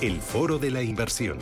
[0.00, 1.38] El Foro de la Inversión.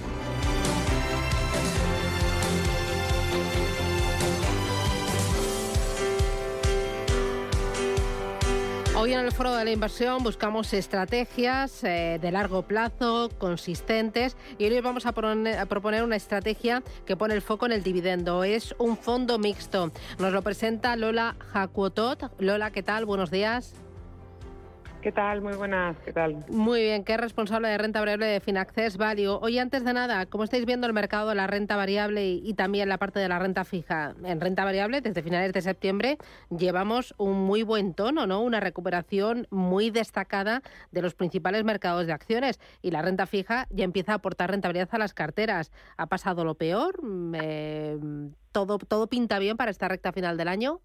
[8.96, 14.64] Hoy en el Foro de la Inversión buscamos estrategias eh, de largo plazo, consistentes, y
[14.64, 18.42] hoy vamos a, a, proponer una estrategia que pone el foco en el dividendo.
[18.42, 19.92] Es un fondo mixto.
[20.18, 22.32] Nos lo presenta Lola Jacuotot.
[22.40, 23.04] Lola, ¿qué tal?
[23.04, 23.76] Buenos días.
[25.08, 25.40] ¿Qué tal?
[25.40, 26.44] Muy buenas, ¿qué tal?
[26.50, 29.38] Muy bien, ¿qué es responsable de renta variable de Finaccess Value.
[29.40, 32.90] Oye, antes de nada, ¿cómo estáis viendo el mercado de la renta variable y, también
[32.90, 34.14] la parte de la renta fija?
[34.22, 36.18] En renta variable, desde finales de septiembre,
[36.50, 38.42] llevamos un muy buen tono, ¿no?
[38.42, 43.84] Una recuperación muy destacada de los principales mercados de acciones y la renta fija ya
[43.84, 45.72] empieza a aportar rentabilidad a las carteras.
[45.96, 47.02] ¿Ha pasado lo peor?
[47.02, 47.98] Mm, eh,
[48.52, 50.82] ¿todo, ¿Todo pinta bien para esta recta final del año?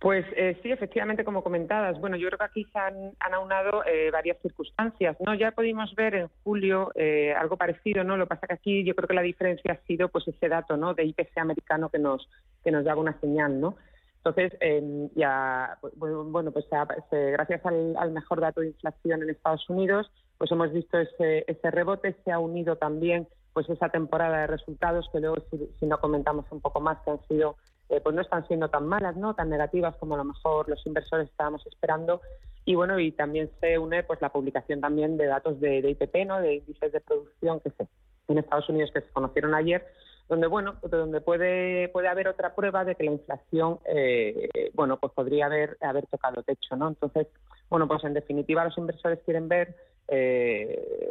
[0.00, 1.98] Pues eh, sí, efectivamente, como comentadas.
[2.00, 5.16] Bueno, yo creo que aquí se han, aunado eh, varias circunstancias.
[5.26, 8.16] No, ya pudimos ver en julio eh, algo parecido, ¿no?
[8.16, 10.76] Lo que pasa que aquí yo creo que la diferencia ha sido, pues, ese dato,
[10.76, 10.94] ¿no?
[10.94, 12.28] De IPC americano que nos
[12.62, 13.76] que nos daba una señal, ¿no?
[14.18, 16.66] Entonces, em, ya, pues, bueno, pues
[17.10, 22.14] gracias al, mejor dato de inflación en Estados Unidos, pues hemos visto ese, ese rebote.
[22.24, 26.44] Se ha unido también, pues, esa temporada de resultados que luego, si, si no comentamos
[26.52, 27.56] un poco más, que han sido
[27.88, 30.84] eh, pues no están siendo tan malas, no tan negativas como a lo mejor los
[30.86, 32.20] inversores estábamos esperando.
[32.64, 36.26] Y bueno, y también se une pues la publicación también de datos de, de IPP,
[36.26, 36.40] ¿no?
[36.40, 37.86] de índices de producción que se
[38.28, 39.86] en Estados Unidos que se conocieron ayer,
[40.28, 44.98] donde bueno, pues donde puede puede haber otra prueba de que la inflación eh, bueno,
[44.98, 46.88] pues podría haber haber tocado techo, ¿no?
[46.88, 47.26] Entonces,
[47.70, 49.74] bueno, pues en definitiva los inversores quieren ver
[50.08, 51.07] eh,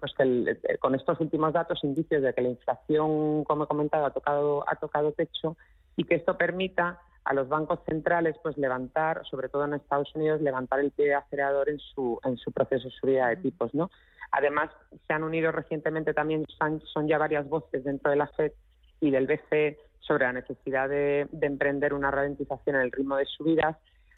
[0.00, 4.06] pues, pues que con estos últimos datos indicios de que la inflación, como he comentado,
[4.06, 5.56] ha tocado ha tocado techo
[5.96, 10.40] y que esto permita a los bancos centrales pues levantar, sobre todo en Estados Unidos,
[10.42, 13.90] levantar el pie de acelerador en su en su proceso de subida de tipos, ¿no?
[14.32, 14.70] Además,
[15.06, 16.44] se han unido recientemente también
[16.92, 18.52] son ya varias voces dentro de la Fed
[19.00, 23.76] y del BCE sobre la necesidad de, emprender una ralentización en el ritmo de subidas.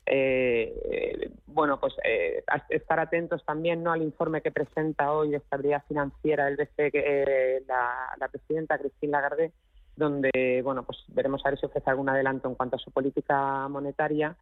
[0.08, 3.92] Eh, bueno, pues eh, estar atentos también ¿no?
[3.92, 9.52] al informe que presenta hoy de estabilidad financiera el BCE, eh, la, presidenta Christine Lagarde,
[9.96, 13.66] donde bueno pues veremos a ver si ofrece algún adelanto en cuanto a su política
[13.68, 14.36] monetaria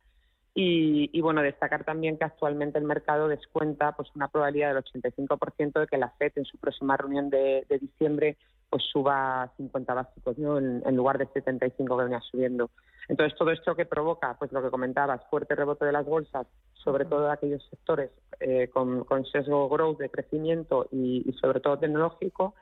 [0.52, 5.86] y, bueno destacar también que actualmente el mercado descuenta pues una probabilidad del 85% de
[5.86, 8.36] que la Fed en su próxima reunión de, diciembre
[8.74, 10.58] pues suba 50 básicos ¿no?
[10.58, 12.70] en, lugar de 75 que venía subiendo
[13.06, 17.04] entonces todo esto que provoca pues lo que comentabas fuerte rebote de las bolsas sobre
[17.04, 22.54] todo de aquellos sectores eh, con, sesgo growth de crecimiento y sobre todo tecnológico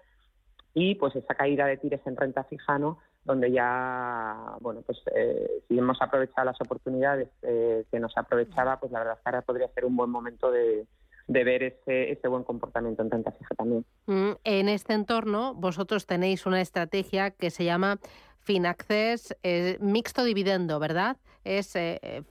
[0.74, 2.98] y pues esa caída de tires en renta fija, ¿no?
[3.24, 8.90] donde ya, bueno, pues eh, si hemos aprovechado las oportunidades eh, que nos aprovechaba, pues
[8.90, 10.86] la verdad es que ahora podría ser un buen momento de,
[11.32, 13.84] de ver ese, ese buen comportamiento en renta fija también.
[14.06, 17.98] Mm, en este entorno, vosotros tenéis una estrategia que se llama
[18.40, 21.16] Finaccess eh, Mixto Dividendo, ¿verdad?
[21.44, 21.74] Es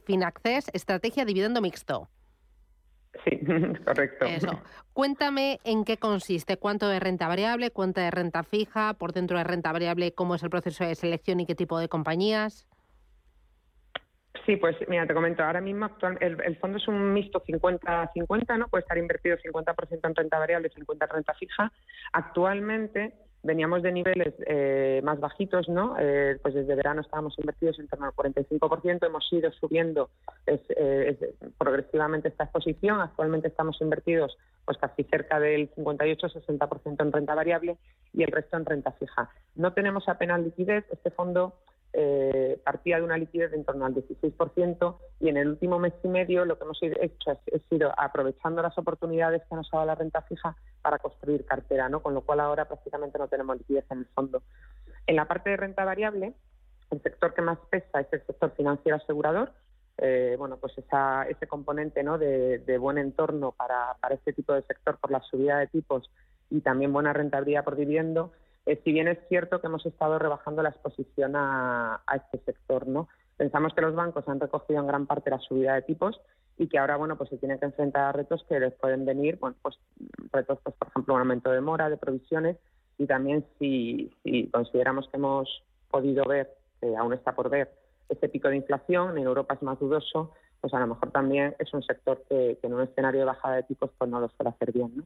[0.06, 2.10] Finaccess Estrategia Dividendo Mixto.
[3.24, 3.40] Sí,
[3.86, 4.26] correcto.
[4.26, 4.60] Eso.
[4.94, 9.44] Cuéntame en qué consiste, cuánto de renta variable, cuánto de renta fija, por dentro de
[9.44, 12.68] renta variable, cómo es el proceso de selección y qué tipo de compañías.
[14.46, 18.68] Sí, pues mira, te comento, ahora mismo actual, el, fondo es un mixto 50-50, ¿no?
[18.68, 21.72] Puede estar invertido 50% en renta variable y 50% en renta fija.
[22.14, 23.14] Actualmente
[23.44, 25.96] veníamos de niveles eh, más bajitos, ¿no?
[26.00, 30.10] Eh, pues desde verano estábamos invertidos en torno al 45%, hemos ido subiendo
[30.46, 31.18] eh,
[31.58, 37.78] progresivamente esta exposición, actualmente estamos invertidos pues casi cerca del 58-60% en renta variable
[38.14, 39.30] y el resto en renta fija.
[39.56, 41.56] No tenemos apenas liquidez, este fondo
[41.94, 45.94] eh, partía de una liquidez de en torno al 16% y en el último mes
[46.04, 49.88] y medio lo que hemos hecho es, sido aprovechando las oportunidades que nos ha dado
[49.88, 52.02] la renta fija para construir cartera, ¿no?
[52.02, 54.42] con lo cual ahora prácticamente no tenemos liquidez en el fondo.
[55.06, 56.34] En la parte de renta variable,
[56.92, 59.52] el sector que más pesa es el sector financiero asegurador,
[59.98, 62.18] eh, bueno, pues ese componente ¿no?
[62.18, 66.10] de, de buen entorno para, para este tipo de sector por la subida de tipos
[66.50, 68.32] y también buena rentabilidad por dividendo,
[68.66, 73.08] eh, si bien es cierto que hemos estado rebajando la exposición a, este sector, ¿no?
[73.38, 76.20] Pensamos que los bancos han recogido en gran parte la subida de tipos
[76.58, 79.38] y que ahora, bueno, pues se tienen que enfrentar a retos que les pueden venir,
[79.40, 79.80] bueno, pues
[80.32, 82.58] retos, pues, por ejemplo, un aumento de mora, de provisiones
[82.98, 87.72] y también si, si consideramos que hemos podido ver, que aún está por ver,
[88.10, 91.74] este pico de inflación, en Europa es más dudoso, pues a lo mejor también es
[91.74, 94.72] un sector que, en un escenario de bajada de tipos pues no lo suele hacer
[94.72, 94.92] bien.
[94.96, 95.04] ¿no?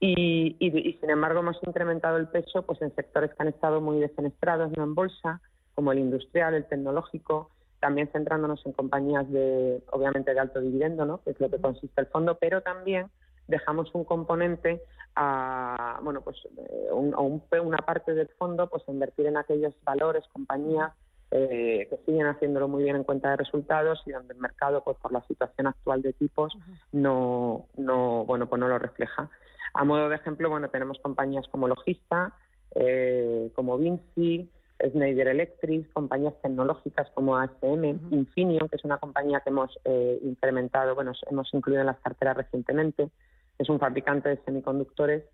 [0.00, 4.00] Y, y, sin embargo hemos incrementado el peso pues en sectores que han estado muy
[4.00, 5.40] defenestrados no en bolsa,
[5.74, 11.22] como el industrial, el tecnológico, también centrándonos en compañías de, obviamente, de alto dividendo, ¿no?
[11.22, 13.06] que es lo que consiste el fondo, pero también
[13.48, 14.82] dejamos un componente
[15.16, 17.14] a, bueno, pues eh, un,
[17.62, 20.92] una parte del fondo pues invertir en aquellos valores, compañías
[21.30, 24.96] eh, que siguen haciéndolo muy bien en cuenta de resultados y donde el mercado, pues
[24.98, 26.56] por la situación actual de tipos,
[26.92, 29.30] no, no, bueno, pues no lo refleja.
[29.74, 32.32] A modo de ejemplo, bueno, tenemos compañías como Logista,
[32.74, 34.50] eh, como Vinci,
[34.88, 40.94] Schneider Electric, compañías tecnológicas como ASM, Infineon, que es una compañía que hemos eh, incrementado,
[40.94, 43.10] bueno, hemos incluido en las carteras recientemente,
[43.58, 45.24] es un fabricante de semiconductores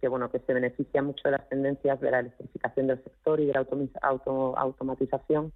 [0.00, 3.46] que, bueno que se beneficia mucho de las tendencias de la electrificación del sector y
[3.46, 3.66] de la
[4.56, 5.52] automatización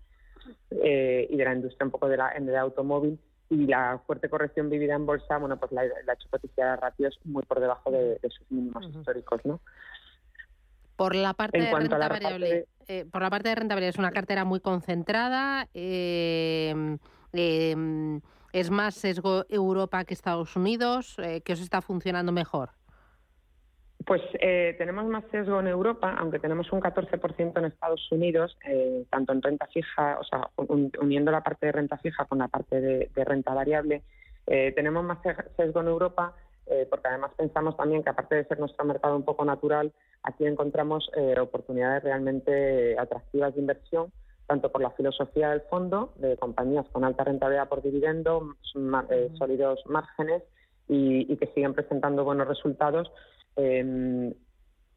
[0.70, 3.20] eh, y de la industria un poco de la, de automóvil.
[3.50, 7.42] Y la fuerte corrección vivida en bolsa bueno pues la, ha hecho cotizar ratios muy
[7.42, 9.60] por debajo de, sus mínimos históricos no
[10.96, 14.10] por la parte de renta variable eh, por la parte de renta variable es una
[14.10, 16.96] cartera muy concentrada eh,
[17.34, 22.70] es más sesgo Europa que Estados Unidos que os está funcionando mejor
[24.06, 29.04] pues eh, tenemos más sesgo en Europa, aunque tenemos un 14% en Estados Unidos, eh,
[29.10, 32.80] tanto en renta fija, o sea, uniendo la parte de renta fija con la parte
[32.80, 34.02] de, renta variable.
[34.46, 35.18] Eh, tenemos más
[35.56, 36.34] sesgo en Europa
[36.88, 41.10] porque además pensamos también que aparte de ser nuestro mercado un poco natural, aquí encontramos
[41.38, 44.10] oportunidades realmente atractivas de inversión,
[44.46, 48.54] tanto por la filosofía del fondo, de compañías con alta rentabilidad por dividendo,
[49.36, 50.44] sólidos márgenes
[50.88, 53.12] y, y que siguen presentando buenos resultados
[53.56, 54.34] eh,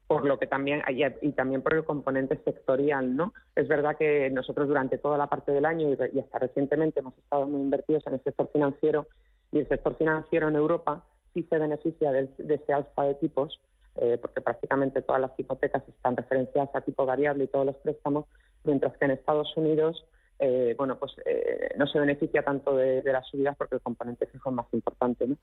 [0.08, 0.84] por lo que también
[1.22, 3.34] y también por el componente sectorial, ¿no?
[3.56, 7.48] Es verdad que nosotros durante toda la parte del año y, hasta recientemente hemos estado
[7.48, 9.08] muy invertidos en el sector financiero
[9.52, 11.04] y el sector financiero en Europa
[11.34, 13.60] sí se beneficia de, ese alfa de tipos
[13.96, 18.26] eh, porque prácticamente todas las hipotecas están referenciadas a tipo variable y todos los préstamos,
[18.64, 20.06] mientras que en Estados Unidos
[20.40, 24.50] eh, bueno, pues eh, no se beneficia tanto de, las subidas porque el componente fijo
[24.50, 25.38] es más importante, ¿no?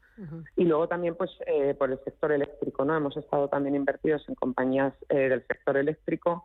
[0.57, 2.97] Y luego también, pues, eh, por el sector eléctrico, ¿no?
[2.97, 6.45] Hemos estado también invertidos en compañías del sector eléctrico,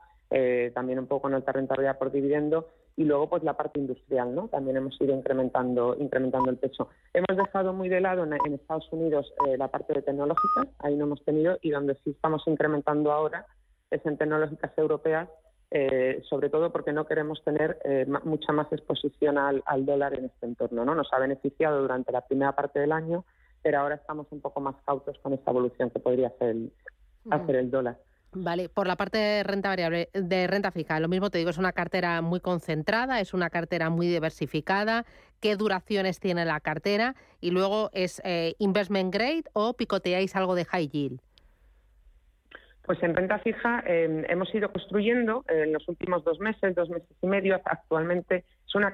[0.73, 4.47] también un poco en alta rentabilidad por dividendo, y luego, pues, la parte industrial, ¿no?
[4.47, 6.89] También hemos ido incrementando, incrementando el peso.
[7.13, 11.23] Hemos dejado muy de lado en, Estados Unidos la parte de tecnológicas, ahí no hemos
[11.23, 13.45] tenido, y donde sí estamos incrementando ahora
[13.91, 15.29] es en tecnológicas europeas,
[15.69, 20.45] eh, sobre todo porque no queremos tener eh, mucha más exposición al, dólar en este
[20.45, 20.85] entorno.
[20.85, 20.95] ¿no?
[20.95, 23.25] Nos ha beneficiado durante la primera parte del año,
[23.61, 26.73] pero ahora estamos un poco más cautos con esta evolución que podría hacer el,
[27.29, 27.97] hacer el dólar.
[28.33, 31.57] Vale, por la parte de renta variable, de renta fija, lo mismo te digo, es
[31.57, 35.05] una cartera muy concentrada, es una cartera muy diversificada.
[35.39, 37.15] ¿Qué duraciones tiene la cartera?
[37.39, 41.21] Y luego es eh, investment grade o picoteáis algo de high yield.
[42.87, 47.09] Pues en renta fija em, hemos ido construyendo en los últimos dos meses, dos meses
[47.21, 48.85] y medio, actualmente son,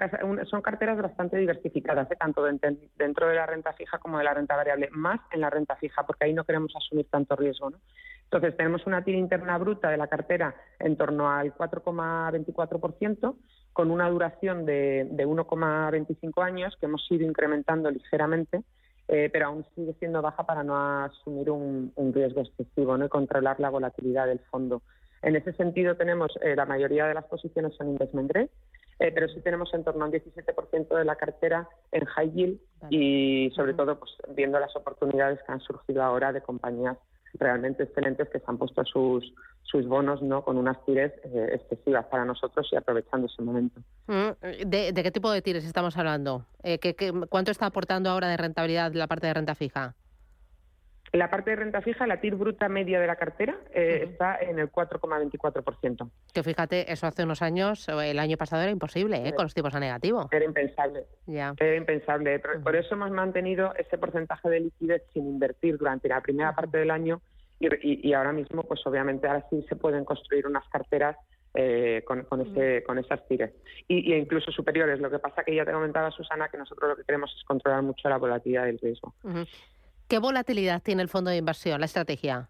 [0.50, 2.16] son carteras bastante diversificadas, ¿eh?
[2.19, 5.76] tanto dentro de la renta fija como de la renta variable, más en la renta
[5.76, 7.69] fija, porque ahí no queremos asumir tanto riesgo.
[7.69, 7.78] ¿no?
[8.23, 13.35] Entonces tenemos una tira interna bruta de la cartera en torno al 4,24%,
[13.73, 18.64] con una duración de, de 1,25 años que hemos ido incrementando ligeramente
[19.07, 23.06] eh, pero aún sigue siendo baja para no asumir un, riesgo excesivo ¿no?
[23.06, 24.81] y controlar la volatilidad del fondo.
[25.22, 28.50] En ese sentido, tenemos eh, la mayoría de las posiciones son investment grade,
[29.00, 33.52] eh, pero sí tenemos en torno al 17% de la cartera en high yield y,
[33.56, 36.98] sobre todo, pues viendo las oportunidades que han surgido ahora de compañías
[37.40, 42.06] realmente excelentes que se han puesto sus, sus bonos no con unas tires eh, excesivas
[42.06, 43.81] para nosotros y aprovechando ese momento.
[44.07, 46.45] Mm, ¿De, qué tipo de tires estamos hablando?
[46.63, 46.95] Eh, ¿qué,
[47.30, 49.95] cuánto está aportando ahora de rentabilidad la parte de renta fija?
[51.14, 54.58] La parte de renta fija, la TIR bruta media de la cartera, eh, está en
[54.58, 56.10] el 4,24%.
[56.34, 59.36] Que fíjate, eso hace unos años, el año pasado era imposible, ¿eh?
[59.36, 60.28] con los tipos a negativo.
[60.32, 61.06] Era impensable.
[61.28, 61.54] Ya.
[61.60, 62.40] Era impensable.
[62.40, 66.90] Por eso hemos mantenido ese porcentaje de liquidez sin invertir durante la primera parte del
[66.90, 67.22] año
[67.60, 71.16] y, ahora mismo, pues obviamente ahora sí se pueden construir unas carteras
[71.54, 73.54] eh, con, ese, con esas tires
[73.88, 75.00] y, incluso superiores.
[75.00, 77.84] Lo que pasa que ya te comentaba Susana que nosotros lo que queremos es controlar
[77.84, 79.14] mucho la volatilidad del riesgo.
[80.07, 82.50] ¿Qué volatilidad tiene el fondo de inversión, la estrategia?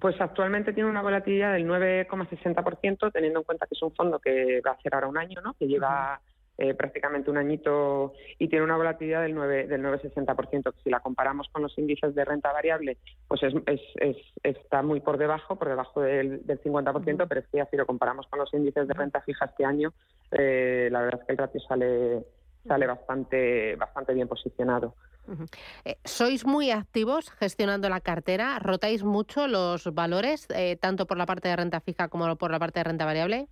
[0.00, 4.60] Pues actualmente tiene una volatilidad del 9,60%, teniendo en cuenta que es un fondo que
[4.66, 5.54] va a hacer ahora un año, ¿no?
[5.54, 6.20] que lleva
[6.58, 10.74] eh, prácticamente un añito y tiene una volatilidad del 9 del 9,60%.
[10.82, 12.98] Si la comparamos con los índices de renta variable,
[13.28, 13.54] pues es,
[13.96, 17.86] es, está muy por debajo, por debajo del, del 50%, pero es que si lo
[17.86, 19.92] comparamos con los índices de renta fija este año,
[20.30, 22.24] eh, la verdad es que el ratio sale
[22.66, 24.94] sale bastante bastante bien posicionado.
[25.84, 28.58] Eh, ¿Sois muy activos gestionando la cartera?
[28.58, 32.58] ¿Rotáis mucho los valores, eh, tanto por la parte de renta fija como por la
[32.58, 33.48] parte de renta variable?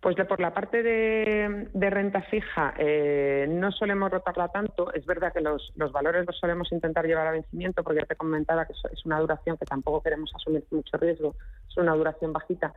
[0.00, 4.92] Pues por la parte de, renta fija eh, no solemos rotarla tanto.
[4.94, 8.64] Es verdad que los, valores los solemos intentar llevar a vencimiento porque ya te comentaba
[8.64, 11.36] que es una duración que tampoco queremos asumir mucho riesgo.
[11.68, 12.72] Es una duración bajita.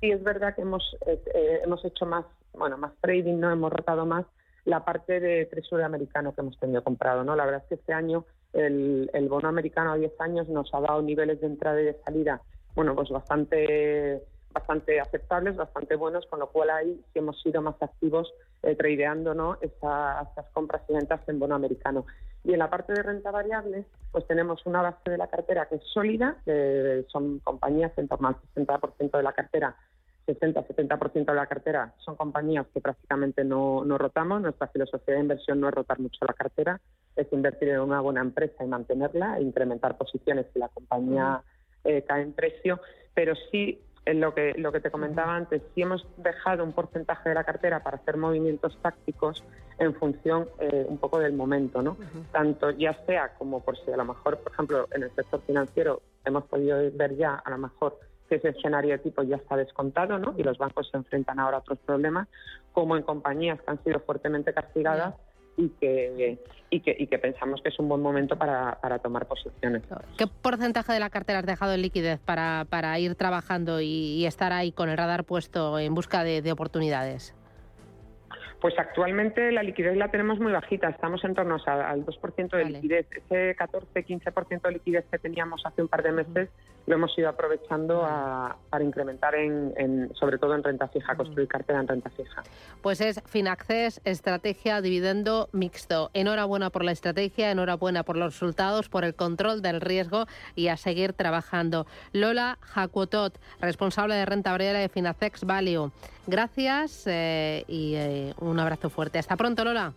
[0.00, 0.96] Sí es verdad que hemos,
[1.64, 4.24] hemos hecho más, bueno, más trading, no hemos rotado más
[4.64, 7.24] la parte de Tesoro americano que hemos tenido comprado.
[7.24, 7.36] ¿no?
[7.36, 11.02] La verdad es que este año el, bono americano a 10 años nos ha dado
[11.02, 12.40] niveles de entrada y de salida
[12.74, 14.22] bueno, pues bastante
[14.52, 19.34] bastante aceptables, bastante buenos, con lo cual ahí sí hemos sido más activos eh, tradeando
[19.34, 19.58] ¿no?
[19.60, 22.06] esas, compras y ventas en bono americano.
[22.44, 25.76] Y en la parte de renta variable, pues tenemos una base de la cartera que
[25.76, 29.76] es sólida, que son compañías en torno al 60% de la cartera
[30.28, 34.42] 60-70% de la cartera son compañías que prácticamente no, no, rotamos.
[34.42, 36.80] Nuestra filosofía de inversión no es rotar mucho la cartera,
[37.16, 41.42] es invertir en una buena empresa y mantenerla, e incrementar posiciones si la compañía
[41.84, 42.80] eh, cae en precio,
[43.14, 47.28] pero sí en lo que, lo que te comentaba antes, sí hemos dejado un porcentaje
[47.28, 49.44] de la cartera para hacer movimientos tácticos
[49.78, 51.98] en función eh, un poco del momento, ¿no?
[52.32, 56.00] Tanto ya sea como por si a lo mejor, por ejemplo, en el sector financiero
[56.24, 60.34] hemos podido ver ya a lo mejor que ese escenario tipo ya está descontado ¿no?
[60.36, 62.28] y los bancos se enfrentan ahora a otros problemas,
[62.72, 65.14] como en compañías que han sido fuertemente castigadas
[65.56, 66.38] y que,
[66.70, 69.82] y que, y que pensamos que es un buen momento para, para tomar posiciones.
[70.16, 74.52] ¿Qué porcentaje de la cartera has dejado en liquidez para, para ir trabajando y, estar
[74.52, 77.34] ahí con el radar puesto en busca de oportunidades?
[78.60, 83.06] Pues actualmente la liquidez la tenemos muy bajita, estamos en torno al 2% de liquidez.
[83.12, 86.48] Ese 14-15% de liquidez que teníamos hace un par de meses
[86.88, 88.00] lo hemos ido aprovechando
[88.70, 92.42] para incrementar en, sobre todo en renta fija, construir cartera en renta fija.
[92.82, 96.10] Pues es Finaccess, estrategia dividendo mixto.
[96.14, 100.24] Enhorabuena por la estrategia, enhorabuena por los resultados, por el control del riesgo
[100.56, 101.86] y a seguir trabajando.
[102.12, 105.92] Lola Jacuotot, responsable de renta variable de Finacex Value.
[106.28, 109.18] Gracias eh, y eh, un abrazo fuerte.
[109.18, 109.94] Hasta pronto, Lola.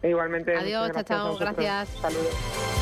[0.00, 0.54] Igualmente.
[0.54, 1.36] Adiós, chao, chao.
[1.36, 1.88] Gracias.
[2.00, 2.75] Saludos.